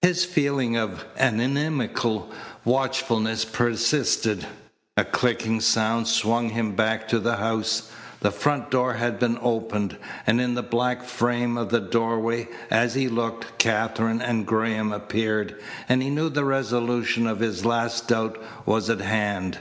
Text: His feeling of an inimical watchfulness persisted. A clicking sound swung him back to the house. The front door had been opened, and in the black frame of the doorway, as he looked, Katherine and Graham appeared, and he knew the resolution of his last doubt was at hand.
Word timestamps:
His 0.00 0.24
feeling 0.24 0.76
of 0.76 1.04
an 1.16 1.40
inimical 1.40 2.30
watchfulness 2.64 3.44
persisted. 3.44 4.46
A 4.96 5.04
clicking 5.04 5.60
sound 5.60 6.06
swung 6.06 6.50
him 6.50 6.76
back 6.76 7.08
to 7.08 7.18
the 7.18 7.38
house. 7.38 7.90
The 8.20 8.30
front 8.30 8.70
door 8.70 8.94
had 8.94 9.18
been 9.18 9.36
opened, 9.42 9.96
and 10.24 10.40
in 10.40 10.54
the 10.54 10.62
black 10.62 11.02
frame 11.02 11.56
of 11.58 11.70
the 11.70 11.80
doorway, 11.80 12.46
as 12.70 12.94
he 12.94 13.08
looked, 13.08 13.58
Katherine 13.58 14.22
and 14.22 14.46
Graham 14.46 14.92
appeared, 14.92 15.60
and 15.88 16.00
he 16.00 16.10
knew 16.10 16.28
the 16.28 16.44
resolution 16.44 17.26
of 17.26 17.40
his 17.40 17.64
last 17.64 18.06
doubt 18.06 18.40
was 18.66 18.88
at 18.88 19.00
hand. 19.00 19.58